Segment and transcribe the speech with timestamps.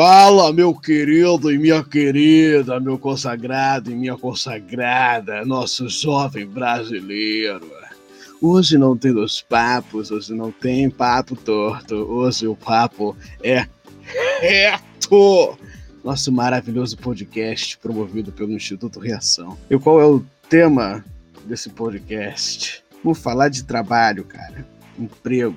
[0.00, 7.68] Fala, meu querido e minha querida, meu consagrado e minha consagrada, nosso jovem brasileiro.
[8.40, 13.66] Hoje não tem dois papos, hoje não tem papo torto, hoje o papo é
[14.40, 15.58] reto.
[16.04, 19.58] Nosso maravilhoso podcast promovido pelo Instituto Reação.
[19.68, 21.04] E qual é o tema
[21.44, 22.84] desse podcast?
[23.02, 24.64] Vamos falar de trabalho, cara.
[24.96, 25.56] Emprego.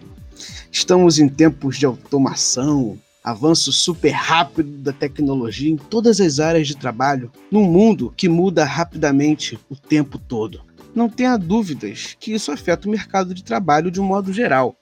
[0.72, 6.76] Estamos em tempos de automação, avanço super rápido da tecnologia em todas as áreas de
[6.76, 10.62] trabalho, num mundo que muda rapidamente o tempo todo.
[10.94, 14.76] Não tenha dúvidas que isso afeta o mercado de trabalho de um modo geral.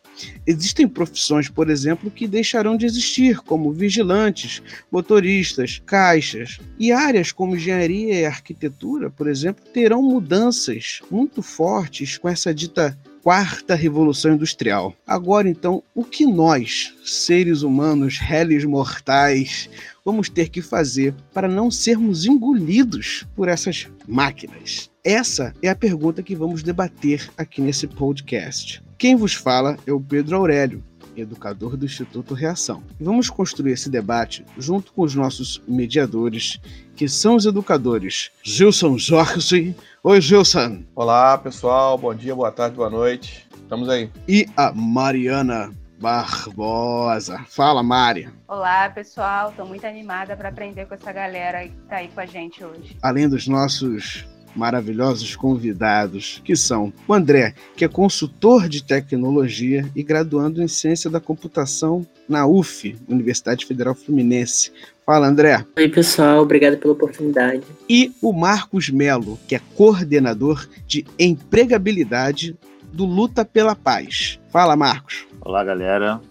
[0.46, 7.56] Existem profissões, por exemplo, que deixarão de existir, como vigilantes, motoristas, caixas, e áreas como
[7.56, 14.94] engenharia e arquitetura, por exemplo, terão mudanças muito fortes com essa dita quarta revolução industrial.
[15.06, 19.70] Agora então, o que nós, seres humanos, réis mortais,
[20.04, 24.90] vamos ter que fazer para não sermos engolidos por essas máquinas?
[25.04, 28.82] Essa é a pergunta que vamos debater aqui nesse podcast.
[28.98, 30.84] Quem vos fala é o Pedro Aurélio,
[31.16, 32.84] educador do Instituto Reação.
[33.00, 36.60] Vamos construir esse debate junto com os nossos mediadores,
[36.96, 39.76] que são os educadores Gilson Jorge.
[40.02, 40.86] Oi, Gilson.
[40.96, 41.98] Olá, pessoal.
[41.98, 43.46] Bom dia, boa tarde, boa noite.
[43.54, 44.10] Estamos aí.
[44.30, 47.44] E a Mariana Barbosa.
[47.50, 48.30] Fala, Mari.
[48.48, 49.50] Olá, pessoal.
[49.50, 52.96] Estou muito animada para aprender com essa galera que está aí com a gente hoje.
[53.02, 60.02] Além dos nossos maravilhosos convidados, que são o André, que é consultor de tecnologia e
[60.02, 64.72] graduando em ciência da computação na UF, Universidade Federal Fluminense.
[65.10, 65.66] Fala, André.
[65.76, 67.64] Oi, pessoal, obrigado pela oportunidade.
[67.90, 72.56] E o Marcos Melo, que é coordenador de empregabilidade
[72.94, 74.40] do Luta pela Paz.
[74.52, 75.26] Fala, Marcos.
[75.42, 76.22] Olá, galera.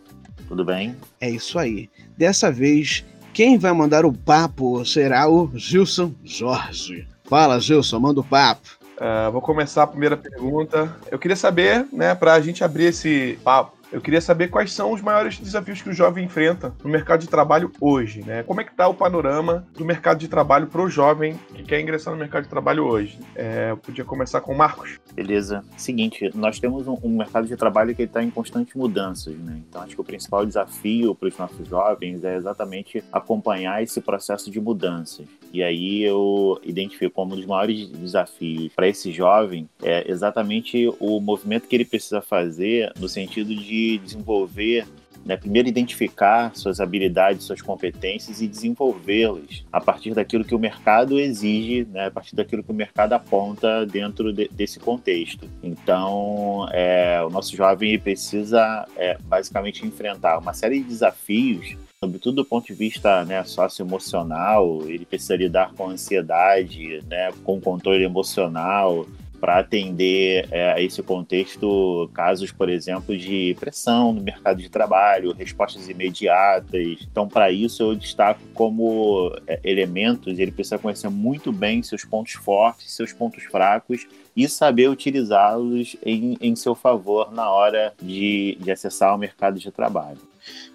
[0.47, 0.94] Tudo bem?
[1.21, 1.91] É isso aí.
[2.16, 7.05] Dessa vez, quem vai mandar o papo será o Gilson Jorge.
[7.25, 8.78] Fala, Gilson, manda o papo.
[8.97, 10.97] Uh, vou começar a primeira pergunta.
[11.10, 14.93] Eu queria saber, né, para a gente abrir esse papo, eu queria saber quais são
[14.93, 18.43] os maiores desafios que o jovem enfrenta no mercado de trabalho hoje, né?
[18.43, 21.81] Como é que está o panorama do mercado de trabalho para o jovem que quer
[21.81, 23.19] ingressar no mercado de trabalho hoje?
[23.34, 24.98] É, eu podia começar com o Marcos.
[25.15, 25.65] Beleza.
[25.77, 29.60] Seguinte, nós temos um, um mercado de trabalho que está em constantes mudanças, né?
[29.69, 34.50] Então acho que o principal desafio para os nossos jovens é exatamente acompanhar esse processo
[34.50, 35.27] de mudanças.
[35.53, 41.21] E aí eu identifico como um dos maiores desafios para esse jovem é exatamente o
[41.21, 44.87] movimento que ele precisa fazer no sentido de desenvolver,
[45.25, 51.21] né, primeiro identificar suas habilidades, suas competências e desenvolvê-las a partir daquilo que o mercado
[51.21, 55.49] exige, né, a partir daquilo que o mercado aponta dentro de, desse contexto.
[55.62, 62.45] Então, é, o nosso jovem precisa é, basicamente enfrentar uma série de desafios sobretudo do
[62.45, 69.05] ponto de vista né, socioemocional, ele precisa lidar com ansiedade, né, com controle emocional,
[69.41, 75.32] para atender é, a esse contexto casos, por exemplo, de pressão no mercado de trabalho,
[75.32, 76.99] respostas imediatas.
[77.10, 82.34] Então, para isso, eu destaco como é, elementos, ele precisa conhecer muito bem seus pontos
[82.34, 84.06] fortes, seus pontos fracos
[84.37, 89.71] e saber utilizá-los em, em seu favor na hora de, de acessar o mercado de
[89.71, 90.28] trabalho.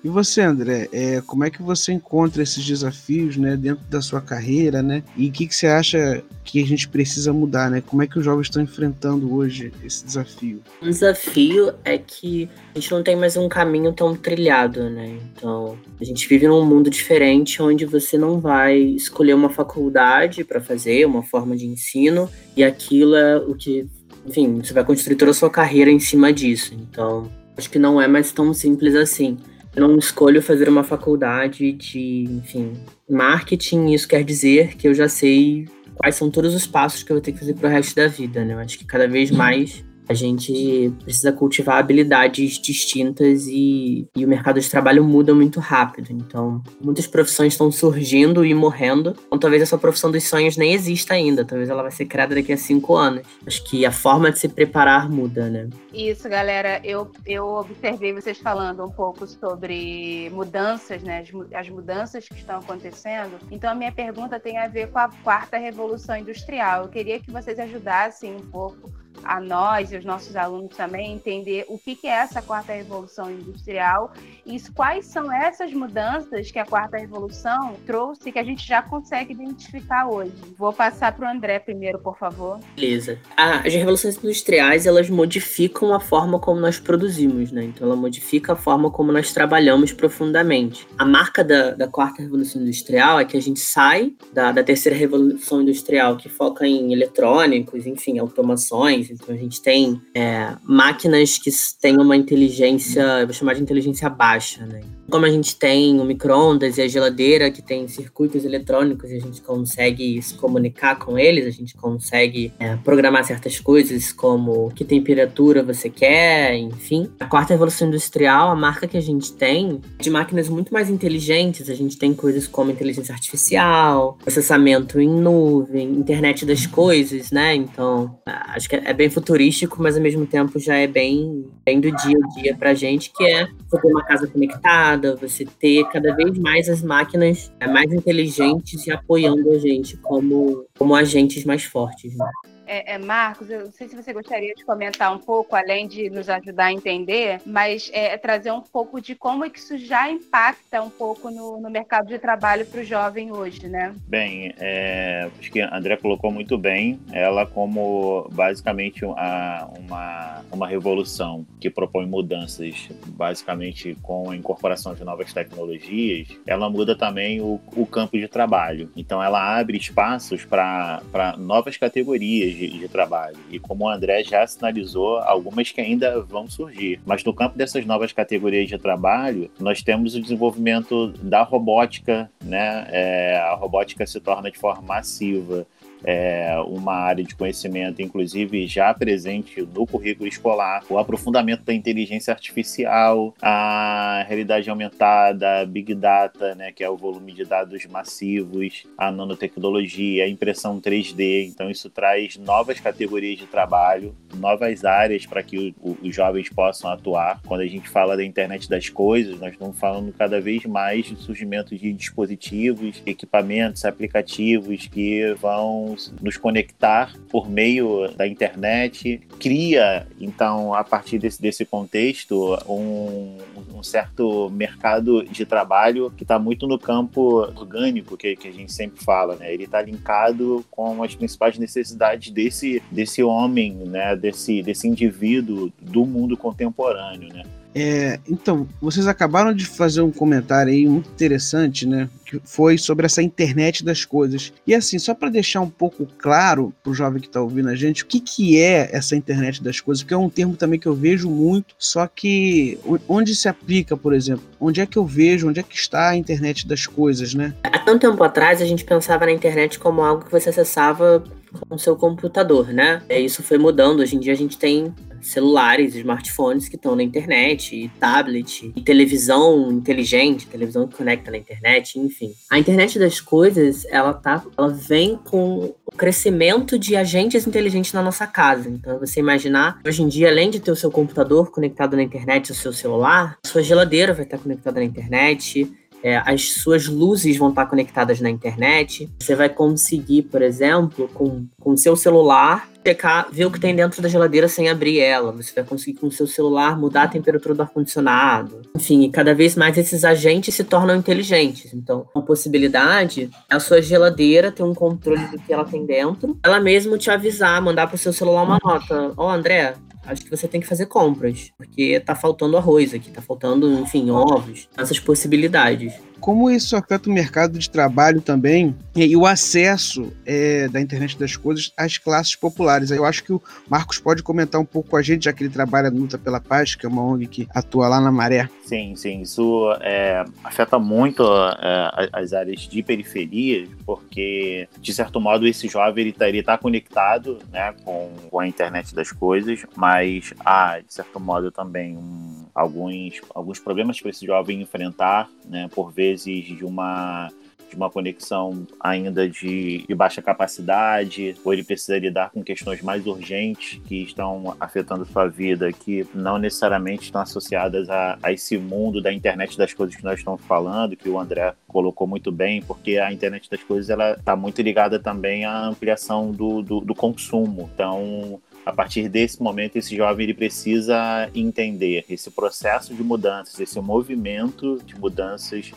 [0.03, 4.19] E você, André, é, como é que você encontra esses desafios né, dentro da sua
[4.19, 5.01] carreira, né?
[5.15, 7.81] E o que, que você acha que a gente precisa mudar, né?
[7.81, 10.61] Como é que os jovens estão enfrentando hoje esse desafio?
[10.81, 15.17] Um desafio é que a gente não tem mais um caminho tão trilhado, né?
[15.33, 20.59] Então, a gente vive num mundo diferente onde você não vai escolher uma faculdade para
[20.59, 23.87] fazer, uma forma de ensino, e aquilo é o que,
[24.25, 26.73] enfim, você vai construir toda a sua carreira em cima disso.
[26.73, 29.37] Então, acho que não é mais tão simples assim
[29.75, 32.73] não escolho fazer uma faculdade de, enfim,
[33.09, 33.91] marketing.
[33.91, 37.21] Isso quer dizer que eu já sei quais são todos os passos que eu vou
[37.21, 38.53] ter que fazer pro resto da vida, né?
[38.53, 44.27] Eu acho que cada vez mais a gente precisa cultivar habilidades distintas e, e o
[44.27, 46.11] mercado de trabalho muda muito rápido.
[46.11, 49.15] Então, muitas profissões estão surgindo e morrendo.
[49.27, 51.45] Então, talvez essa profissão dos sonhos nem exista ainda.
[51.45, 53.23] Talvez ela vai ser criada daqui a cinco anos.
[53.45, 55.69] Acho que a forma de se preparar muda, né?
[55.93, 56.81] Isso, galera.
[56.83, 61.19] Eu, eu observei vocês falando um pouco sobre mudanças, né?
[61.19, 63.37] As, as mudanças que estão acontecendo.
[63.51, 66.83] Então, a minha pergunta tem a ver com a quarta revolução industrial.
[66.83, 68.91] Eu queria que vocês ajudassem um pouco
[69.23, 73.31] a nós e os nossos alunos também entender o que, que é essa quarta revolução
[73.31, 74.13] industrial
[74.45, 79.33] e quais são essas mudanças que a quarta revolução trouxe que a gente já consegue
[79.33, 80.33] identificar hoje.
[80.57, 82.59] Vou passar para o André primeiro, por favor.
[82.75, 83.19] Beleza.
[83.37, 87.65] As revoluções industriais elas modificam a forma como nós produzimos, né?
[87.65, 90.87] Então ela modifica a forma como nós trabalhamos profundamente.
[90.97, 94.97] A marca da, da quarta revolução industrial é que a gente sai da, da terceira
[94.97, 101.49] revolução industrial que foca em eletrônicos, enfim, automações então a gente tem é, máquinas que
[101.81, 104.81] têm uma inteligência, eu vou chamar de inteligência baixa, né?
[105.09, 109.19] Como a gente tem o micro-ondas e a geladeira que tem circuitos eletrônicos e a
[109.19, 114.83] gente consegue se comunicar com eles, a gente consegue é, programar certas coisas como que
[114.83, 117.09] temperatura você quer, enfim.
[117.19, 121.69] A quarta revolução industrial, a marca que a gente tem de máquinas muito mais inteligentes,
[121.69, 127.55] a gente tem coisas como inteligência artificial, processamento em nuvem, internet das coisas, né?
[127.55, 131.91] Então, acho que é bem futurístico, mas ao mesmo tempo já é bem, bem do
[131.91, 136.15] dia a dia pra gente, que é você ter uma casa conectada, você ter cada
[136.15, 141.63] vez mais as máquinas é, mais inteligentes e apoiando a gente como, como agentes mais
[141.63, 142.15] fortes.
[142.15, 142.25] Né?
[142.65, 146.09] É, é, Marcos, eu não sei se você gostaria de comentar um pouco, além de
[146.09, 150.09] nos ajudar a entender, mas é, trazer um pouco de como é que isso já
[150.09, 153.93] impacta um pouco no, no mercado de trabalho para o jovem hoje, né?
[154.07, 160.67] Bem, é, acho que a André colocou muito bem ela como basicamente uma, uma, uma
[160.67, 167.59] revolução que propõe mudanças, basicamente com a incorporação de novas tecnologias, ela muda também o,
[167.75, 168.91] o campo de trabalho.
[168.95, 171.01] Então ela abre espaços para
[171.37, 173.37] novas categorias de, de, trabalho.
[173.49, 176.99] E como o André já sinalizou, algumas que ainda vão surgir.
[177.05, 182.87] Mas no campo dessas novas categorias de trabalho, nós temos o desenvolvimento da robótica, né?
[182.89, 185.65] É, a robótica se torna de forma massiva
[186.03, 192.33] é, uma área de conhecimento, inclusive já presente no currículo escolar, o aprofundamento da inteligência
[192.33, 199.11] artificial, a realidade aumentada, Big Data, né, que é o volume de dados massivos, a
[199.11, 201.47] nanotecnologia, a impressão 3D.
[201.47, 206.91] Então, isso traz novas categorias de trabalho, novas áreas para que o, os jovens possam
[206.91, 207.41] atuar.
[207.45, 211.15] Quando a gente fala da internet das coisas, nós estamos falando cada vez mais de
[211.15, 220.73] surgimento de dispositivos, equipamentos, aplicativos que vão nos conectar por meio da internet, cria, então,
[220.73, 223.37] a partir desse, desse contexto, um,
[223.73, 228.71] um certo mercado de trabalho que está muito no campo orgânico, que, que a gente
[228.71, 229.53] sempre fala, né?
[229.53, 234.15] Ele está linkado com as principais necessidades desse, desse homem, né?
[234.15, 237.43] Desse, desse indivíduo do mundo contemporâneo, né?
[237.75, 242.09] É, então, vocês acabaram de fazer um comentário aí muito interessante, né?
[242.25, 244.53] Que foi sobre essa internet das coisas.
[244.65, 247.75] E assim, só para deixar um pouco claro para o jovem que está ouvindo a
[247.75, 250.03] gente, o que, que é essa internet das coisas?
[250.03, 252.77] Porque é um termo também que eu vejo muito, só que
[253.07, 254.43] onde se aplica, por exemplo?
[254.59, 257.53] Onde é que eu vejo, onde é que está a internet das coisas, né?
[257.63, 261.23] Há tanto tempo atrás a gente pensava na internet como algo que você acessava
[261.69, 263.01] com o seu computador, né?
[263.09, 263.99] E isso foi mudando.
[263.99, 264.93] Hoje em dia a gente tem
[265.23, 271.37] celulares, smartphones que estão na internet, e tablet, e televisão inteligente, televisão que conecta na
[271.37, 272.33] internet, enfim.
[272.49, 278.01] A internet das coisas, ela tá, ela vem com o crescimento de agentes inteligentes na
[278.01, 278.69] nossa casa.
[278.69, 282.51] Então, você imaginar, hoje em dia, além de ter o seu computador conectado na internet,
[282.51, 285.71] o seu celular, sua geladeira vai estar conectada na internet,
[286.03, 289.09] é, as suas luzes vão estar conectadas na internet.
[289.19, 294.01] Você vai conseguir, por exemplo, com o seu celular, checar, ver o que tem dentro
[294.01, 295.31] da geladeira sem abrir ela.
[295.31, 298.61] Você vai conseguir com o seu celular mudar a temperatura do ar-condicionado.
[298.75, 301.73] Enfim, cada vez mais esses agentes se tornam inteligentes.
[301.73, 306.37] Então, uma possibilidade é a sua geladeira ter um controle do que ela tem dentro.
[306.43, 309.13] Ela mesmo te avisar, mandar pro seu celular uma nota.
[309.15, 313.11] Ó, oh, André, acho que você tem que fazer compras, porque tá faltando arroz aqui,
[313.11, 315.93] tá faltando, enfim, ovos, essas possibilidades.
[316.23, 321.35] Como isso afeta o mercado de trabalho também e o acesso é, da internet das
[321.35, 322.91] coisas às classes populares.
[322.91, 325.53] Eu acho que o Marcos pode comentar um pouco com a gente, já que ele
[325.53, 328.47] trabalha no Luta pela Paz, que é uma ONG que atua lá na Maré.
[328.63, 335.45] Sim, sim, isso é, afeta muito é, as áreas de periferia, porque de certo modo
[335.45, 340.93] esse jovem está tá conectado né, com, com a internet das coisas, mas há de
[340.93, 346.63] certo modo também um, alguns, alguns problemas que esse jovem enfrentar, né, por vezes de
[346.63, 347.29] uma
[347.73, 353.05] de uma conexão ainda de, de, baixa capacidade, ou ele precisa lidar com questões mais
[353.07, 359.01] urgentes que estão afetando sua vida, que não necessariamente estão associadas a, a esse mundo
[359.01, 362.99] da internet das coisas que nós estamos falando, que o André colocou muito bem, porque
[362.99, 367.69] a internet das coisas ela está muito ligada também à ampliação do, do, do consumo.
[367.73, 373.79] Então, a partir desse momento, esse jovem ele precisa entender esse processo de mudanças, esse
[373.81, 375.73] movimento de mudanças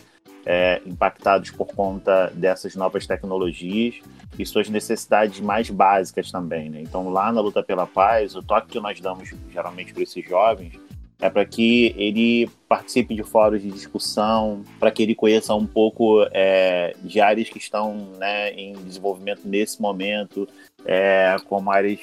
[0.49, 3.95] é, impactados por conta dessas novas tecnologias
[4.39, 6.69] e suas necessidades mais básicas também.
[6.69, 6.81] Né?
[6.81, 10.79] Então, lá na luta pela paz, o toque que nós damos geralmente para esses jovens
[11.19, 16.25] é para que ele participe de fóruns de discussão, para que ele conheça um pouco
[16.31, 20.47] é, de áreas que estão né, em desenvolvimento nesse momento,
[20.85, 21.99] é, como áreas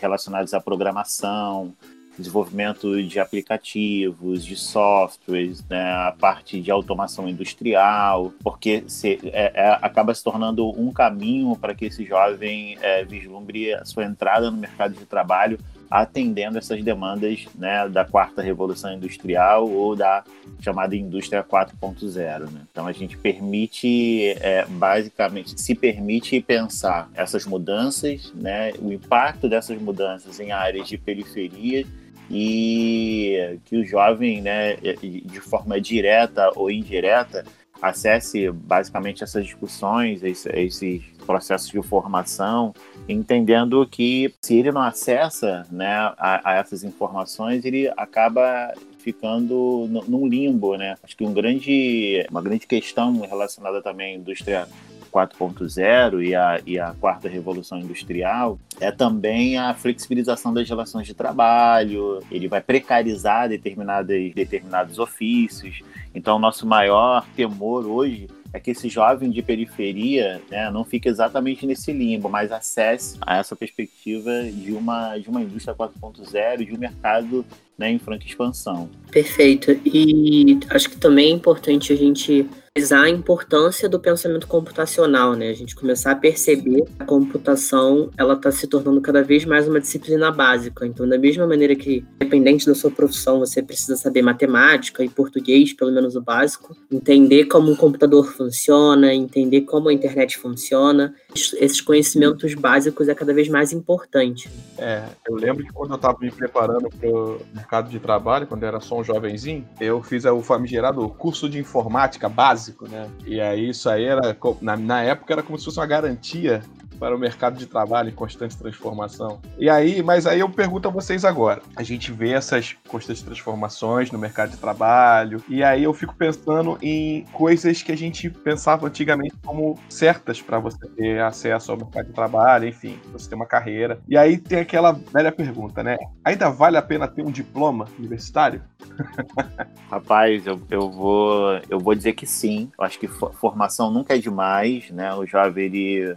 [0.00, 1.74] relacionadas à programação,
[2.18, 9.78] desenvolvimento de aplicativos, de softwares, né, a parte de automação industrial, porque se, é, é,
[9.80, 14.56] acaba se tornando um caminho para que esse jovem é, vislumbre a sua entrada no
[14.56, 15.58] mercado de trabalho
[15.92, 20.24] atendendo essas demandas né, da quarta revolução industrial ou da
[20.58, 22.50] chamada indústria 4.0.
[22.50, 22.62] Né?
[22.70, 29.78] Então a gente permite, é, basicamente, se permite pensar essas mudanças, né, o impacto dessas
[29.78, 31.84] mudanças em áreas de periferia
[32.30, 37.44] e que o jovem, né, de forma direta ou indireta,
[37.82, 42.72] acesse basicamente essas discussões, esses processos de formação,
[43.08, 50.28] entendendo que se ele não acessa né, a, a essas informações, ele acaba ficando num
[50.28, 50.94] limbo, né?
[51.02, 54.68] Acho que um grande, uma grande questão relacionada também à indústria
[55.12, 61.14] 4.0 e a, e a quarta revolução industrial é também a flexibilização das relações de
[61.14, 65.80] trabalho, ele vai precarizar determinadas, determinados ofícios.
[66.14, 71.66] Então, nosso maior temor hoje é que esse jovem de periferia né, não fique exatamente
[71.66, 76.78] nesse limbo, mas acesse a essa perspectiva de uma, de uma indústria 4.0, de um
[76.78, 77.44] mercado
[77.78, 78.88] né, em franca expansão.
[79.10, 79.72] Perfeito.
[79.84, 82.48] E acho que também é importante a gente
[82.90, 85.50] a importância do pensamento computacional, né?
[85.50, 89.68] A gente começar a perceber que a computação ela está se tornando cada vez mais
[89.68, 90.86] uma disciplina básica.
[90.86, 95.74] Então, da mesma maneira que, dependente da sua profissão, você precisa saber matemática e português,
[95.74, 101.80] pelo menos o básico, entender como um computador funciona, entender como a internet funciona, esses
[101.82, 104.48] conhecimentos básicos é cada vez mais importante.
[104.78, 108.68] É, eu lembro que quando eu estava me preparando para mercado de trabalho, quando eu
[108.68, 113.08] era só um jovenzinho, eu fiz o famigerado curso de informática básico, né?
[113.24, 116.62] E aí isso aí era, na, na época era como se fosse uma garantia
[116.92, 119.40] para o mercado de trabalho em constante transformação.
[119.58, 121.62] E aí, mas aí eu pergunto a vocês agora.
[121.76, 126.78] A gente vê essas constantes transformações no mercado de trabalho, e aí eu fico pensando
[126.82, 132.06] em coisas que a gente pensava antigamente como certas para você ter acesso ao mercado
[132.06, 134.00] de trabalho, enfim, você ter uma carreira.
[134.08, 135.96] E aí tem aquela velha pergunta, né?
[136.24, 138.62] Ainda vale a pena ter um diploma universitário?
[139.90, 142.70] Rapaz, eu, eu, vou, eu vou dizer que sim.
[142.78, 145.14] Eu acho que formação nunca é demais, né?
[145.14, 146.16] O jovem, ele,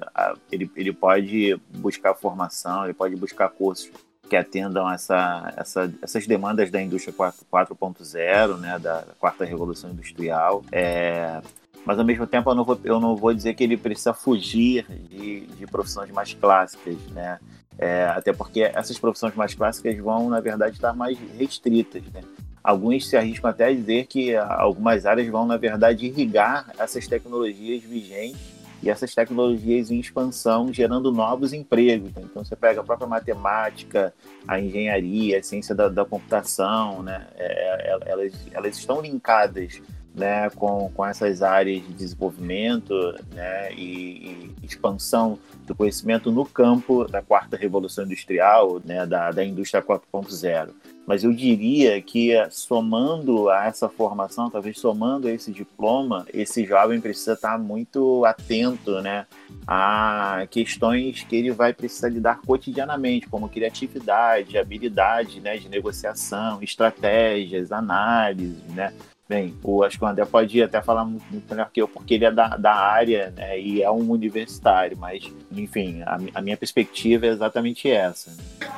[0.51, 3.89] ele, ele pode buscar formação, ele pode buscar cursos
[4.29, 10.63] que atendam essa, essa, essas demandas da indústria 4.0, né, da quarta revolução industrial.
[10.71, 11.41] É,
[11.85, 14.85] mas ao mesmo tempo eu não vou, eu não vou dizer que ele precisa fugir
[15.07, 17.39] de, de profissões mais clássicas, né?
[17.77, 22.21] É, até porque essas profissões mais clássicas vão, na verdade, estar mais restritas, né?
[22.63, 27.83] Alguns se arriscam até a dizer que algumas áreas vão, na verdade, irrigar essas tecnologias
[27.83, 28.54] vigentes
[28.85, 32.13] e essas tecnologias em expansão, gerando novos empregos.
[32.13, 32.21] Né?
[32.23, 34.13] Então, você pega a própria matemática,
[34.47, 37.25] a engenharia, a ciência da, da computação, né?
[37.35, 39.81] É, é elas, elas estão linkadas
[40.13, 42.93] né, com, com essas áreas de desenvolvimento
[43.33, 49.43] né, e, e, expansão do conhecimento no campo da quarta revolução industrial, né, da, da
[49.43, 50.69] indústria 4.0.
[51.05, 56.99] Mas eu diria que somando a essa formação, talvez somando a esse diploma, esse jovem
[56.99, 59.27] precisa estar muito atento né,
[59.67, 67.71] a questões que ele vai precisar lidar cotidianamente, como criatividade, habilidade né, de negociação, estratégias,
[67.71, 68.93] análise, né,
[69.27, 72.25] Bem, o, acho que o André pode até falar muito, melhor que eu, porque ele
[72.25, 77.25] é da, da área né, e é um universitário, mas, enfim, a, a minha perspectiva
[77.25, 78.31] é exatamente essa.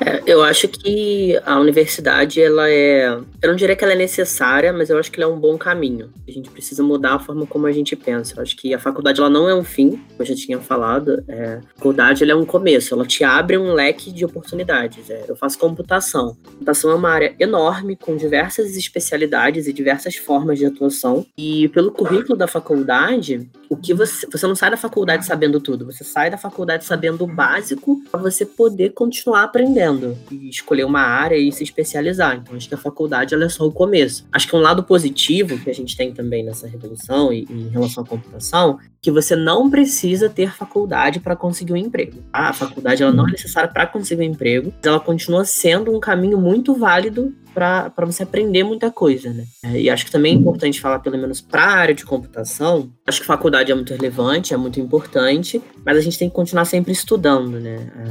[0.06, 3.08] É, eu acho que a universidade, ela é.
[3.08, 5.58] Eu não diria que ela é necessária, mas eu acho que ela é um bom
[5.58, 6.14] caminho.
[6.26, 8.36] A gente precisa mudar a forma como a gente pensa.
[8.38, 11.26] Eu acho que a faculdade ela não é um fim, como eu já tinha falado.
[11.28, 15.10] É, a faculdade ela é um começo, ela te abre um leque de oportunidades.
[15.10, 16.38] É, eu faço computação.
[16.46, 21.26] Computação é uma área enorme, com diversas especialidades e diversas formas formas de atuação.
[21.36, 25.86] E pelo currículo da faculdade, o que você, você não sai da faculdade sabendo tudo,
[25.86, 31.02] você sai da faculdade sabendo o básico para você poder continuar aprendendo e escolher uma
[31.02, 32.38] área e se especializar.
[32.38, 34.26] Então acho que a faculdade é só o começo.
[34.32, 37.70] Acho que um lado positivo que a gente tem também nessa revolução e, e em
[37.70, 42.18] relação à computação, que você não precisa ter faculdade para conseguir um emprego.
[42.32, 42.50] Tá?
[42.50, 46.00] A faculdade ela não é necessária para conseguir um emprego, mas ela continua sendo um
[46.00, 49.44] caminho muito válido para você aprender muita coisa, né?
[49.64, 52.92] É, e acho que também é importante falar, pelo menos para a área de computação,
[53.08, 56.66] acho que faculdade é muito relevante, é muito importante, mas a gente tem que continuar
[56.66, 57.92] sempre estudando, né?
[57.98, 58.04] É,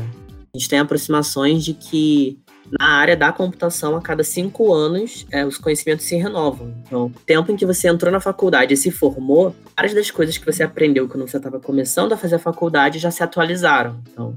[0.53, 2.41] a gente tem aproximações de que
[2.81, 6.75] na área da computação, a cada cinco anos, é, os conhecimentos se renovam.
[6.85, 10.37] Então, o tempo em que você entrou na faculdade e se formou, várias das coisas
[10.37, 14.01] que você aprendeu quando você estava começando a fazer a faculdade já se atualizaram.
[14.11, 14.37] Então,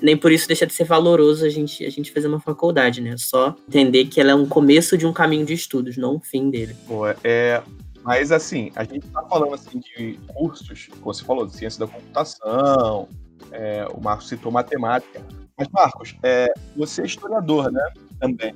[0.00, 3.16] nem por isso deixa de ser valoroso a gente, a gente fazer uma faculdade, né?
[3.18, 6.50] Só entender que ela é um começo de um caminho de estudos, não um fim
[6.50, 6.76] dele.
[6.86, 7.62] Pô, é,
[8.02, 11.92] mas assim, a gente tá falando assim de cursos, como você falou, de ciência da
[11.92, 13.08] computação,
[13.50, 15.20] é, o Marcos citou matemática.
[15.58, 16.46] Mas, Marcos, é,
[16.76, 17.92] você é historiador, né?
[18.20, 18.54] Também.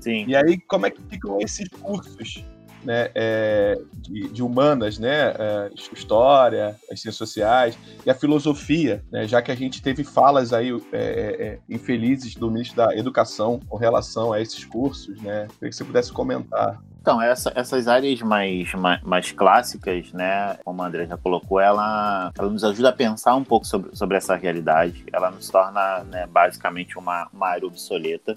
[0.00, 0.24] Sim.
[0.26, 2.44] E aí, como é que ficam esses cursos?
[2.84, 9.26] Né, é, de, de, humanas, né, é, história, as ciências sociais e a filosofia, né,
[9.26, 13.60] já que a gente teve falas aí é, é, é, infelizes do ministro da Educação
[13.68, 16.78] com relação a esses cursos, né, queria que você pudesse comentar.
[17.00, 22.32] Então, essa, essas áreas mais, mais, mais, clássicas, né, como a André já colocou, ela,
[22.38, 25.04] ela nos ajuda a pensar um pouco sobre, sobre essa realidade.
[25.12, 28.34] Ela nos torna né, basicamente uma, uma área obsoleta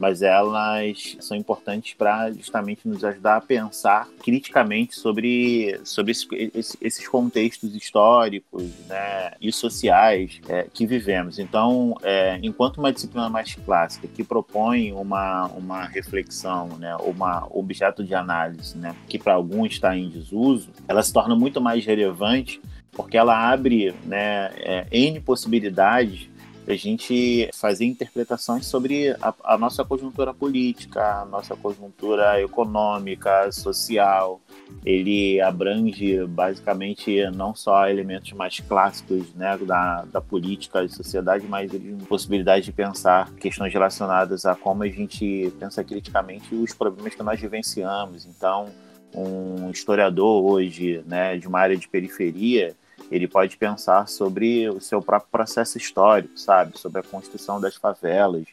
[0.00, 7.06] mas elas são importantes para justamente nos ajudar a pensar criticamente sobre, sobre esse, esses
[7.06, 11.38] contextos históricos né, e sociais é, que vivemos.
[11.38, 18.02] Então, é, enquanto uma disciplina mais clássica que propõe uma, uma reflexão, né, uma objeto
[18.02, 22.58] de análise, né, que para alguns está em desuso, ela se torna muito mais relevante
[22.92, 26.29] porque ela abre né, é, N possibilidades
[26.72, 34.40] a gente fazer interpretações sobre a, a, nossa conjuntura política, a nossa conjuntura econômica, social.
[34.84, 41.72] Ele abrange basicamente não só elementos mais clássicos né, da, da política e sociedade, mas
[41.72, 47.22] ele possibilidade de pensar questões relacionadas a como a gente pensa criticamente os problemas que
[47.22, 48.26] nós vivenciamos.
[48.26, 48.68] Então,
[49.14, 52.74] um historiador hoje né, de uma área de periferia,
[53.10, 56.78] ele pode pensar sobre o seu próprio processo histórico, sabe?
[56.78, 58.44] Sobre a construção das favelas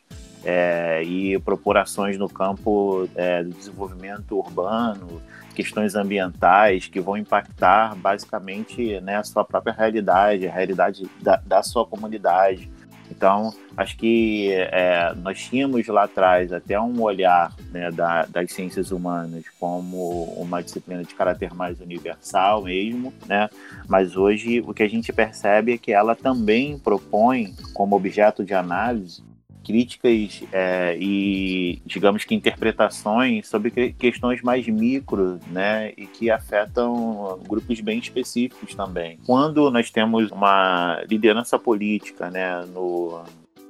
[0.43, 5.21] é, e propor ações no campo é, do desenvolvimento urbano,
[5.53, 11.63] questões ambientais que vão impactar basicamente né, a sua própria realidade, a realidade da, da
[11.63, 12.69] sua comunidade.
[13.09, 18.91] Então, acho que é, nós tínhamos lá atrás até um olhar né, da, das ciências
[18.91, 23.49] humanas como uma disciplina de caráter mais universal mesmo, né?
[23.87, 28.53] mas hoje o que a gente percebe é que ela também propõe como objeto de
[28.53, 29.26] análise
[29.67, 37.81] críticas é, e, digamos que, interpretações sobre questões mais micro, né, e que afetam grupos
[37.81, 39.19] bem específicos também.
[39.25, 43.21] Quando nós temos uma liderança política, né, no,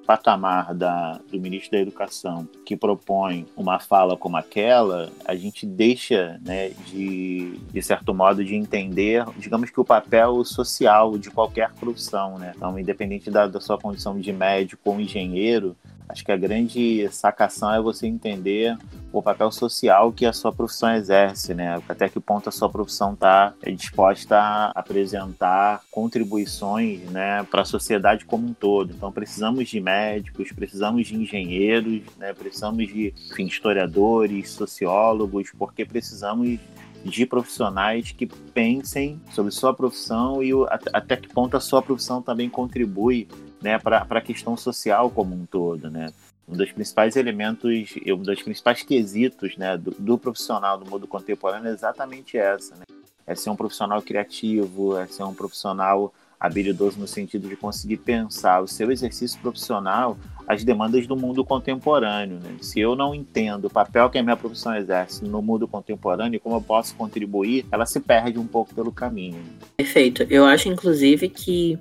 [0.08, 6.40] patamar da, do ministro da Educação que propõe uma fala como aquela, a gente deixa,
[6.46, 12.38] né, de, de certo modo, de entender, digamos que o papel social de qualquer profissão,
[12.38, 12.54] né?
[12.56, 15.76] Então, independente da, da sua condição de médico ou engenheiro,
[16.10, 18.78] Acho que a grande sacação é você entender
[19.12, 21.82] o papel social que a sua profissão exerce, né?
[21.88, 28.26] Até que ponto a sua profissão está disposta a apresentar contribuições, né, para a sociedade
[28.26, 28.94] como um todo.
[28.94, 32.34] Então precisamos de médicos, precisamos de engenheiros, né?
[32.34, 36.60] Precisamos de enfim, historiadores, sociólogos, porque precisamos
[37.04, 40.52] de profissionais que pensem sobre sua profissão e
[40.94, 43.28] até que ponto a sua profissão também contribui
[43.62, 46.12] né, para a questão social como um todo, né?
[46.48, 51.70] Um dos principais elementos, um dos principais quesitos, né, do, do profissional do mundo contemporâneo
[51.70, 52.84] é exatamente essa, né?
[53.26, 58.62] É ser um profissional criativo, é ser um profissional habilidoso no sentido de conseguir pensar
[58.62, 60.18] o seu exercício profissional
[60.48, 62.40] às demandas do mundo contemporâneo.
[62.40, 62.58] Né?
[62.62, 66.40] Se eu não entendo o papel que a minha profissão exerce no mundo contemporâneo e
[66.40, 69.44] como eu posso contribuir, ela se perde um pouco pelo caminho.
[69.76, 70.24] Perfeito.
[70.30, 71.78] Eu acho, inclusive, que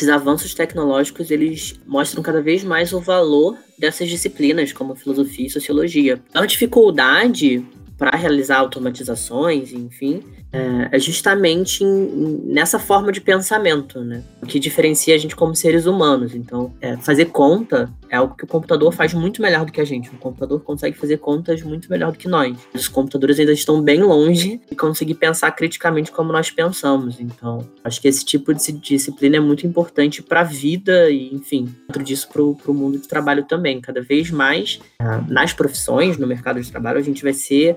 [0.00, 5.50] esses avanços tecnológicos eles mostram cada vez mais o valor dessas disciplinas, como filosofia e
[5.50, 6.18] sociologia.
[6.32, 7.62] A dificuldade
[7.98, 14.22] para realizar automatizações, enfim, é, é justamente em, nessa forma de pensamento, né?
[14.42, 16.34] O que diferencia a gente como seres humanos.
[16.34, 19.84] Então, é, fazer conta é algo que o computador faz muito melhor do que a
[19.84, 20.10] gente.
[20.10, 22.56] O computador consegue fazer contas muito melhor do que nós.
[22.74, 27.20] Os computadores ainda estão bem longe de conseguir pensar criticamente como nós pensamos.
[27.20, 31.72] Então, acho que esse tipo de disciplina é muito importante para a vida e, enfim,
[31.86, 33.80] dentro disso para o mundo de trabalho também.
[33.80, 37.76] Cada vez mais, é, nas profissões, no mercado de trabalho, a gente vai ser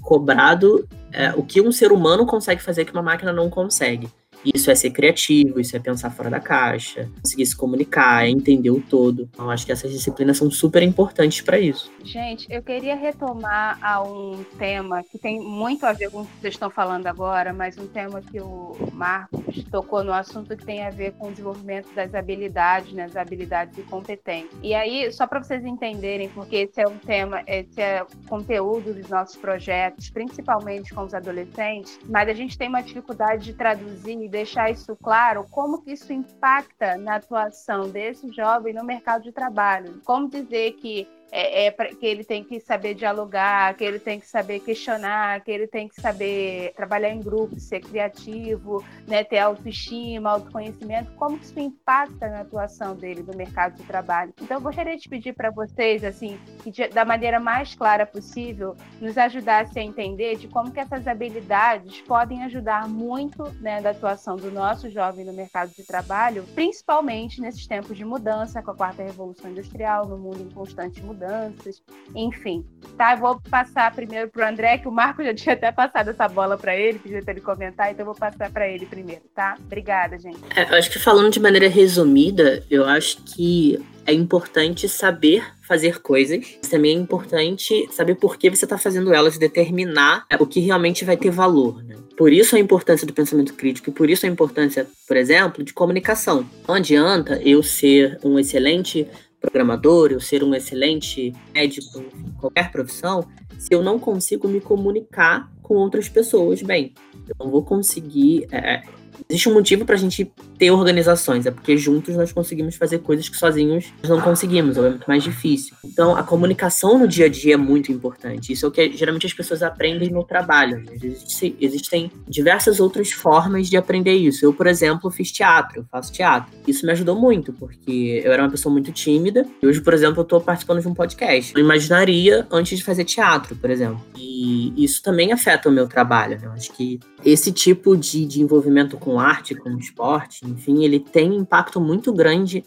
[0.00, 4.10] cobrado é, o que um ser humano consegue fazer que uma máquina não consegue.
[4.44, 8.70] Isso é ser criativo, isso é pensar fora da caixa, conseguir se comunicar, é entender
[8.70, 9.28] o todo.
[9.32, 11.90] Então, acho que essas disciplinas são super importantes para isso.
[12.02, 16.40] Gente, eu queria retomar a um tema que tem muito a ver com o que
[16.40, 20.84] vocês estão falando agora, mas um tema que o Marcos tocou no assunto que tem
[20.84, 24.52] a ver com o desenvolvimento das habilidades, né, das habilidades e competências.
[24.62, 29.08] E aí, só para vocês entenderem, porque esse é um tema, esse é conteúdo dos
[29.08, 34.68] nossos projetos, principalmente com os adolescentes, mas a gente tem uma dificuldade de traduzir deixar
[34.68, 40.00] isso claro, como que isso impacta na atuação desse jovem no mercado de trabalho.
[40.04, 44.26] Como dizer que é, é que ele tem que saber dialogar, que ele tem que
[44.26, 50.30] saber questionar, que ele tem que saber trabalhar em grupo, ser criativo, né, ter autoestima,
[50.30, 54.32] autoconhecimento, como que isso impacta na atuação dele no mercado de trabalho.
[54.40, 58.76] Então, eu gostaria de pedir para vocês, assim, que de, da maneira mais clara possível,
[59.00, 64.50] nos ajudasse a entender de como que essas habilidades podem ajudar muito né, atuação do
[64.50, 69.50] nosso jovem no mercado de trabalho, principalmente nesses tempos de mudança, com a quarta revolução
[69.50, 71.82] industrial, no mundo em constante mudança mudanças,
[72.14, 72.64] enfim.
[72.96, 76.10] Tá, eu vou passar primeiro para o André, que o Marco já tinha até passado
[76.10, 79.22] essa bola para ele, pediu para ele comentar, então eu vou passar para ele primeiro,
[79.34, 79.56] tá?
[79.64, 80.38] Obrigada, gente.
[80.54, 86.00] É, eu acho que falando de maneira resumida, eu acho que é importante saber fazer
[86.00, 86.58] coisas.
[86.70, 90.60] Também é importante saber por que você está fazendo elas e determinar é, o que
[90.60, 91.82] realmente vai ter valor.
[91.82, 91.96] Né?
[92.16, 95.72] Por isso a importância do pensamento crítico e por isso a importância, por exemplo, de
[95.72, 96.46] comunicação.
[96.68, 99.08] Não adianta eu ser um excelente
[99.44, 102.02] programador, eu ser um excelente médico,
[102.40, 103.28] qualquer profissão,
[103.58, 106.94] se eu não consigo me comunicar com outras pessoas bem.
[107.28, 108.82] Eu não vou conseguir é,
[109.28, 113.28] Existe um motivo para a gente ter organizações, é porque juntos nós conseguimos fazer coisas
[113.28, 115.74] que sozinhos nós não conseguimos, ou é muito mais difícil.
[115.84, 118.52] Então, a comunicação no dia a dia é muito importante.
[118.52, 120.78] Isso é o que geralmente as pessoas aprendem no trabalho.
[120.78, 121.14] Né?
[121.60, 124.44] Existem, diversas outras formas de aprender isso.
[124.44, 126.52] Eu, por exemplo, fiz teatro, faço teatro.
[126.66, 129.46] Isso me ajudou muito, porque eu era uma pessoa muito tímida.
[129.62, 131.54] E hoje, por exemplo, eu estou participando de um podcast.
[131.54, 134.00] Eu imaginaria antes de fazer teatro, por exemplo.
[134.16, 136.38] E isso também afeta o meu trabalho.
[136.38, 136.46] Né?
[136.46, 141.34] Eu acho que esse tipo de, de envolvimento com arte, com esporte, enfim, ele tem
[141.34, 142.64] impacto muito grande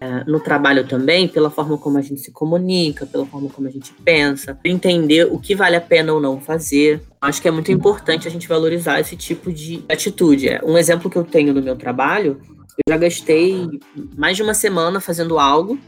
[0.00, 3.70] é, no trabalho também, pela forma como a gente se comunica, pela forma como a
[3.70, 7.02] gente pensa, entender o que vale a pena ou não fazer.
[7.20, 10.48] Acho que é muito importante a gente valorizar esse tipo de atitude.
[10.48, 12.40] É, um exemplo que eu tenho no meu trabalho,
[12.86, 13.80] eu já gastei
[14.16, 15.78] mais de uma semana fazendo algo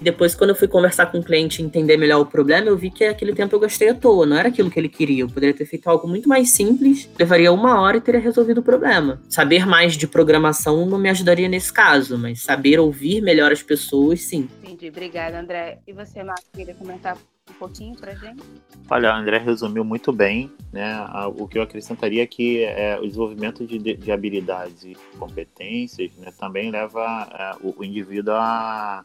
[0.00, 2.90] depois, quando eu fui conversar com o cliente e entender melhor o problema, eu vi
[2.90, 5.24] que aquele tempo eu gastei à toa, não era aquilo que ele queria.
[5.24, 8.62] Eu poderia ter feito algo muito mais simples, levaria uma hora e teria resolvido o
[8.62, 9.20] problema.
[9.28, 14.22] Saber mais de programação não me ajudaria nesse caso, mas saber ouvir melhor as pessoas,
[14.22, 14.48] sim.
[14.62, 15.80] Entendi, obrigada, André.
[15.86, 17.16] E você, Marcos, queria comentar
[17.50, 18.42] um pouquinho pra gente?
[18.88, 20.96] Olha, o André resumiu muito bem, né?
[21.36, 26.32] O que eu acrescentaria é que é, o desenvolvimento de, de habilidades e competências né,
[26.38, 29.02] também leva é, o, o indivíduo a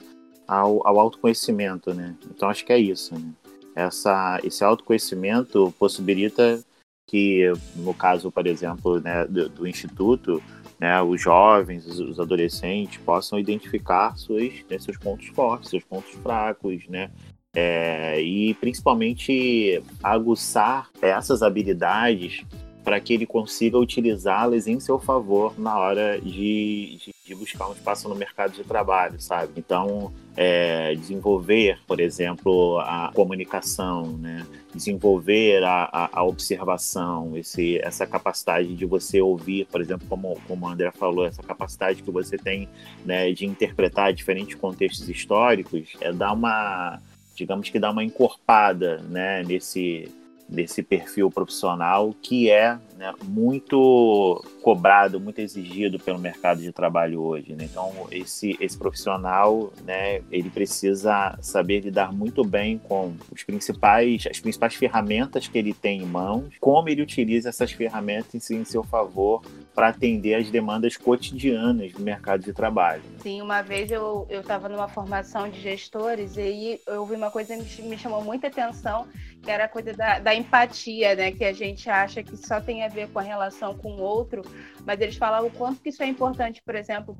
[0.47, 2.15] ao, ao autoconhecimento, né?
[2.29, 3.31] Então acho que é isso, né?
[3.75, 6.63] Essa, esse autoconhecimento possibilita
[7.08, 10.41] que, no caso, por exemplo, né, do, do Instituto,
[10.79, 16.12] né, os jovens, os, os, adolescentes possam identificar suas, né, seus pontos fortes, seus pontos
[16.15, 17.12] fracos, né?
[17.58, 22.43] É, e principalmente aguçar essas habilidades
[22.84, 27.73] para que ele consiga utilizá-las em seu favor na hora de, de, de, buscar um
[27.73, 29.53] espaço no mercado de trabalho, sabe?
[29.57, 34.45] Então, é, desenvolver, por exemplo, a comunicação, né?
[34.73, 40.65] desenvolver a, a, a, observação, esse, essa capacidade de você ouvir, por exemplo, como, como
[40.65, 42.67] o André falou, essa capacidade que você tem
[43.05, 46.99] né, de interpretar diferentes contextos históricos, é dar uma,
[47.33, 50.11] digamos que dar uma encorpada né, nesse
[50.47, 57.53] desse perfil profissional que é né, muito cobrado, muito exigido pelo mercado de trabalho hoje.
[57.53, 57.65] Né?
[57.65, 64.39] Então, esse, esse profissional, né, ele precisa saber lidar muito bem com os principais, as
[64.39, 69.41] principais ferramentas que ele tem em mãos, como ele utiliza essas ferramentas em seu favor
[69.73, 73.03] para atender as demandas cotidianas do mercado de trabalho.
[73.19, 77.58] Sim, uma vez eu estava numa formação de gestores e aí eu ouvi uma coisa
[77.58, 79.08] que me chamou muita atenção,
[79.45, 81.31] que era a coisa da, da empatia, né?
[81.31, 84.41] Que a gente acha que só tem a ver com a relação com o outro,
[84.84, 87.15] mas eles falavam o quanto que isso é importante, por exemplo,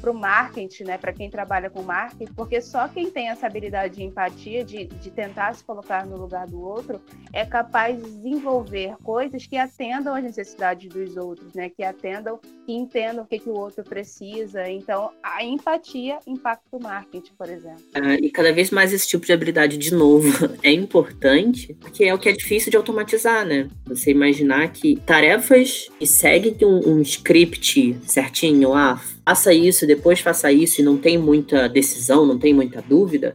[0.00, 0.98] para o marketing, né?
[0.98, 5.10] Para quem trabalha com marketing, porque só quem tem essa habilidade de empatia, de, de
[5.10, 7.00] tentar se colocar no lugar do outro,
[7.32, 11.68] é capaz de desenvolver coisas que atendam às necessidades dos outros, né?
[11.68, 14.68] Que atendam e entendam o que, que o outro precisa.
[14.68, 17.84] Então, a empatia impacta o marketing, por exemplo.
[17.94, 20.28] Ah, e cada vez mais esse tipo de habilidade, de novo,
[20.62, 23.68] é importante, porque é o que é difícil de automatizar, né?
[23.86, 30.50] Você imaginar que tarefas que seguem um, um script certinho, ah, faça isso, depois faça
[30.50, 33.34] isso, e não tem muita decisão, não tem muita dúvida,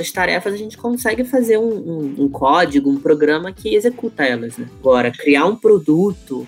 [0.00, 4.56] essas tarefas a gente consegue fazer um, um, um código, um programa que executa elas.
[4.56, 4.66] Né?
[4.78, 6.46] Agora, criar um produto,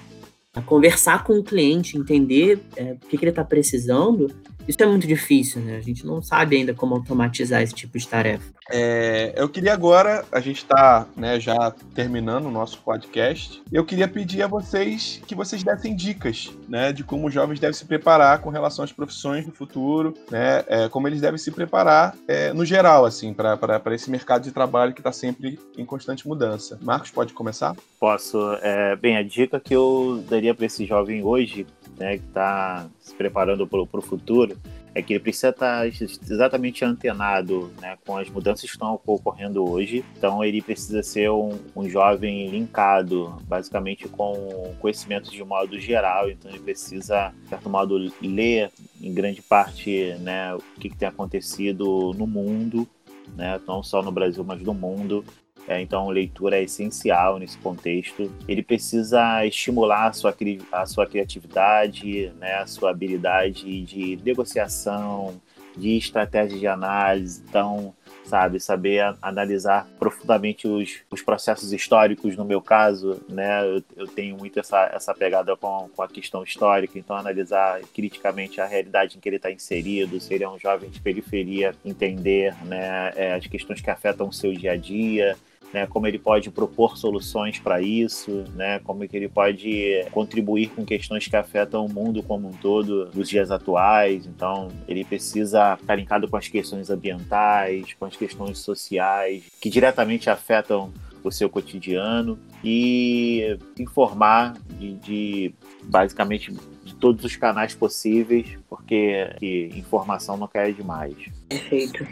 [0.64, 4.30] conversar com o cliente, entender é, o que, que ele está precisando,
[4.66, 5.76] isso é muito difícil, né?
[5.76, 8.52] A gente não sabe ainda como automatizar esse tipo de tarefa.
[8.70, 14.06] É, eu queria agora, a gente está né, já terminando o nosso podcast, eu queria
[14.06, 18.38] pedir a vocês que vocês dessem dicas né, de como os jovens devem se preparar
[18.40, 22.64] com relação às profissões do futuro, né, é, como eles devem se preparar é, no
[22.64, 26.78] geral, assim, para esse mercado de trabalho que está sempre em constante mudança.
[26.82, 27.76] Marcos, pode começar?
[27.98, 28.38] Posso.
[28.62, 31.66] É, bem, a dica que eu daria para esse jovem hoje
[31.98, 34.56] né, que está se preparando para o futuro,
[34.94, 39.68] é que ele precisa estar tá exatamente antenado né, com as mudanças que estão ocorrendo
[39.68, 40.04] hoje.
[40.16, 46.30] Então, ele precisa ser um, um jovem linkado, basicamente, com conhecimentos de modo geral.
[46.30, 51.08] Então, ele precisa, de certo modo, ler em grande parte né, o que, que tem
[51.08, 52.86] acontecido no mundo,
[53.34, 55.24] né, não só no Brasil, mas no mundo.
[55.68, 58.32] É, então, leitura é essencial nesse contexto.
[58.48, 60.34] Ele precisa estimular a sua,
[60.72, 65.40] a sua criatividade, né, a sua habilidade de negociação,
[65.76, 67.42] de estratégia de análise.
[67.48, 67.94] Então,
[68.24, 74.36] sabe, saber analisar profundamente os, os processos históricos, no meu caso, né, eu, eu tenho
[74.36, 79.20] muito essa, essa pegada com, com a questão histórica, então analisar criticamente a realidade em
[79.20, 83.46] que ele está inserido, se ele é um jovem de periferia, entender né, é, as
[83.46, 85.36] questões que afetam o seu dia a dia,
[85.72, 90.84] né, como ele pode propor soluções para isso, né, como que ele pode contribuir com
[90.84, 94.26] questões que afetam o mundo como um todo nos dias atuais.
[94.26, 100.28] Então, ele precisa estar linkado com as questões ambientais, com as questões sociais, que diretamente
[100.28, 100.92] afetam
[101.24, 105.54] o seu cotidiano e informar de, de
[105.84, 106.52] basicamente
[106.84, 109.30] de todos os canais possíveis, porque
[109.76, 111.14] informação não quer demais.
[111.48, 112.04] Perfeito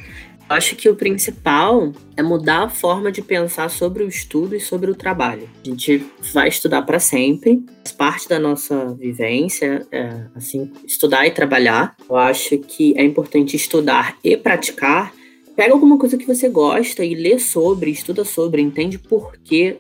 [0.50, 4.90] acho que o principal é mudar a forma de pensar sobre o estudo e sobre
[4.90, 5.48] o trabalho.
[5.64, 11.30] A gente vai estudar para sempre, faz parte da nossa vivência, é, assim, estudar e
[11.30, 11.94] trabalhar.
[12.08, 15.14] Eu acho que é importante estudar e praticar.
[15.54, 19.76] Pega alguma coisa que você gosta e lê sobre, estuda sobre, entende por que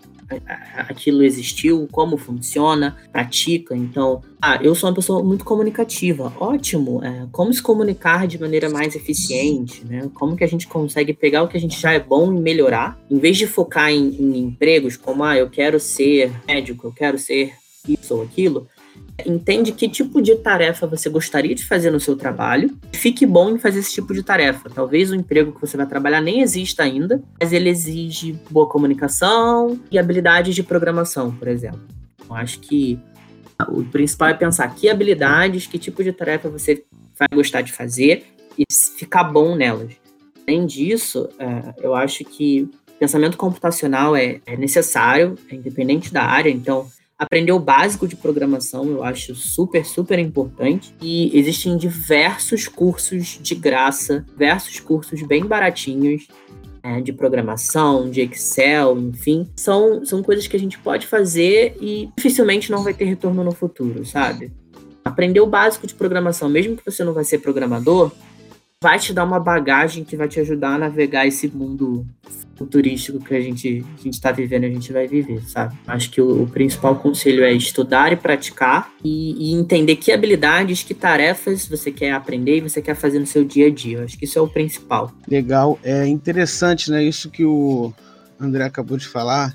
[0.76, 3.76] aquilo existiu, como funciona, pratica.
[3.76, 6.32] Então, ah, eu sou uma pessoa muito comunicativa.
[6.38, 7.04] Ótimo.
[7.04, 10.10] É, como se comunicar de maneira mais eficiente, né?
[10.14, 12.98] Como que a gente consegue pegar o que a gente já é bom e melhorar,
[13.10, 17.18] em vez de focar em, em empregos como, ah, eu quero ser médico, eu quero
[17.18, 17.54] ser
[17.88, 18.68] isso ou aquilo,
[19.26, 23.58] entende que tipo de tarefa você gostaria de fazer no seu trabalho, fique bom em
[23.58, 24.70] fazer esse tipo de tarefa.
[24.70, 29.80] Talvez o emprego que você vai trabalhar nem exista ainda, mas ele exige boa comunicação
[29.90, 31.80] e habilidade de programação, por exemplo.
[32.28, 32.98] Eu acho que
[33.68, 36.84] o principal é pensar que habilidades, que tipo de tarefa você
[37.18, 38.24] vai gostar de fazer
[38.58, 38.64] e
[38.96, 39.92] ficar bom nelas.
[40.46, 46.50] Além disso, é, eu acho que pensamento computacional é, é necessário, é independente da área,
[46.50, 46.86] então
[47.20, 50.94] aprender o básico de programação, eu acho super, super importante.
[51.02, 56.26] E existem diversos cursos de graça, diversos cursos bem baratinhos
[56.82, 59.46] é, de programação, de Excel, enfim.
[59.54, 63.52] São, são coisas que a gente pode fazer e dificilmente não vai ter retorno no
[63.52, 64.50] futuro, sabe?
[65.04, 68.10] Aprender o básico de programação, mesmo que você não vai ser programador,
[68.82, 72.06] vai te dar uma bagagem que vai te ajudar a navegar esse mundo
[72.56, 75.76] futurístico que a gente a gente está vivendo, a gente vai viver, sabe?
[75.86, 80.82] Acho que o, o principal conselho é estudar e praticar e, e, entender que habilidades,
[80.82, 84.02] que tarefas você quer aprender e você quer fazer no seu dia a dia.
[84.02, 85.12] Acho que isso é o principal.
[85.28, 87.04] Legal, é interessante, né?
[87.04, 87.92] Isso que o
[88.40, 89.54] André acabou de falar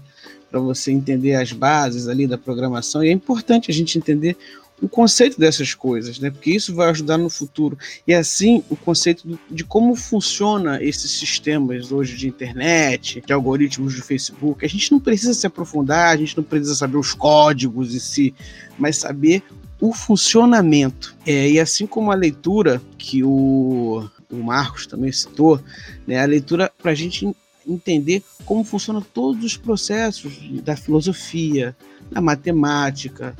[0.51, 3.03] para você entender as bases ali da programação.
[3.03, 4.37] E é importante a gente entender
[4.81, 6.29] o conceito dessas coisas, né?
[6.29, 7.77] Porque isso vai ajudar no futuro.
[8.05, 14.03] E assim, o conceito de como funciona esses sistemas hoje de internet, de algoritmos do
[14.03, 14.65] Facebook.
[14.65, 18.35] A gente não precisa se aprofundar, a gente não precisa saber os códigos em si,
[18.77, 19.43] mas saber
[19.79, 21.15] o funcionamento.
[21.25, 25.59] É, e assim como a leitura que o, o Marcos também citou,
[26.05, 26.21] né?
[26.21, 27.33] A leitura para a gente
[27.67, 31.75] entender como funcionam todos os processos da filosofia,
[32.11, 33.35] da matemática,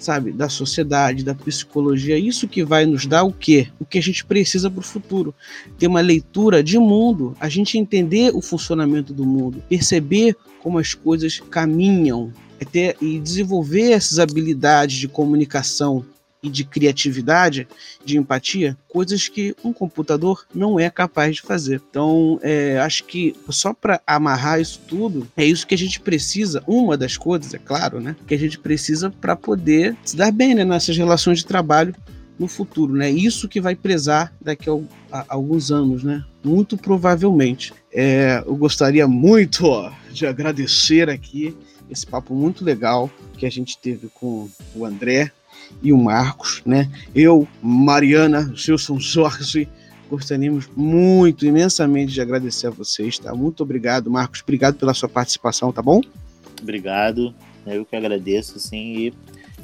[0.00, 3.68] sabe, da sociedade, da psicologia, isso que vai nos dar o quê?
[3.78, 5.34] O que a gente precisa para o futuro.
[5.78, 10.94] Ter uma leitura de mundo, a gente entender o funcionamento do mundo, perceber como as
[10.94, 16.04] coisas caminham, é ter, e desenvolver essas habilidades de comunicação
[16.42, 17.68] e de criatividade,
[18.04, 21.82] de empatia, coisas que um computador não é capaz de fazer.
[21.90, 26.62] Então, é, acho que só para amarrar isso tudo, é isso que a gente precisa,
[26.66, 30.54] uma das coisas, é claro, né, que a gente precisa para poder se dar bem
[30.54, 31.94] né, nessas relações de trabalho
[32.40, 33.10] no futuro, né?
[33.10, 34.70] Isso que vai prezar daqui
[35.12, 36.24] a, alguns anos, né?
[36.42, 37.74] Muito provavelmente.
[37.92, 41.54] É, eu gostaria muito ó, de agradecer aqui
[41.90, 45.30] esse papo muito legal que a gente teve com o André,
[45.82, 46.90] e o Marcos, né?
[47.14, 49.68] Eu, Mariana, Gilson Jorge,
[50.08, 53.34] gostaríamos muito, imensamente de agradecer a vocês, tá?
[53.34, 54.42] Muito obrigado, Marcos.
[54.42, 56.00] Obrigado pela sua participação, tá bom?
[56.60, 57.34] Obrigado.
[57.66, 59.14] Eu que agradeço, sim, e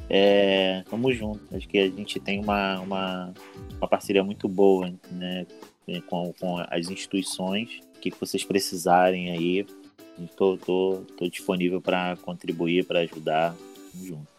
[0.08, 1.40] é, tamo junto.
[1.54, 3.34] Acho que a gente tem uma, uma,
[3.78, 5.46] uma parceria muito boa, né?
[6.06, 7.80] Com, com as instituições.
[7.96, 9.66] O que vocês precisarem aí,
[10.20, 13.54] estou disponível para contribuir, para ajudar.
[13.92, 14.35] Tamo junto.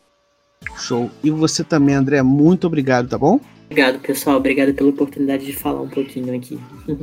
[0.77, 1.09] Show.
[1.23, 3.39] E você também, André, muito obrigado, tá bom?
[3.65, 4.37] Obrigado, pessoal.
[4.37, 6.59] Obrigado pela oportunidade de falar um pouquinho aqui.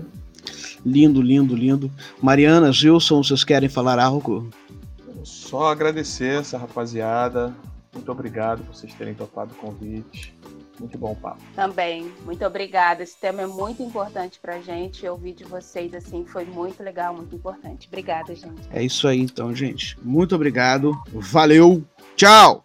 [0.84, 1.90] lindo, lindo, lindo.
[2.20, 4.48] Mariana, Gilson, vocês querem falar algo?
[5.22, 7.54] Só agradecer essa rapaziada.
[7.92, 10.34] Muito obrigado por vocês terem topado o convite.
[10.78, 11.40] Muito bom papo.
[11.54, 13.02] Também, muito obrigada.
[13.02, 15.06] Esse tema é muito importante pra gente.
[15.06, 17.86] Ouvir de vocês assim foi muito legal, muito importante.
[17.86, 18.68] Obrigada, gente.
[18.70, 19.96] É isso aí, então, gente.
[20.02, 20.92] Muito obrigado.
[21.12, 21.84] Valeu.
[22.16, 22.64] Tchau.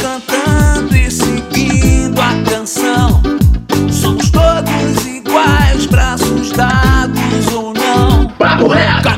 [0.00, 3.22] cantando e seguindo a canção.
[3.90, 8.28] Somos todos iguais, braços dados ou não.
[8.38, 9.17] Papo reto!